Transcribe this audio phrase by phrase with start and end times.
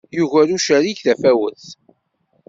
[0.17, 1.63] Yuger ucerrig tafawet.